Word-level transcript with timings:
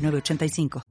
985. 0.00 0.82